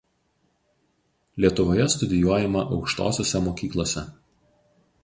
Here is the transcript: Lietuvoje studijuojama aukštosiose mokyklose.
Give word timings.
Lietuvoje 1.45 1.85
studijuojama 1.97 2.65
aukštosiose 2.79 3.45
mokyklose. 3.51 4.07